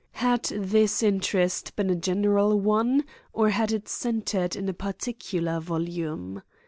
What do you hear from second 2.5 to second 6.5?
one or had it centered in a particular volume?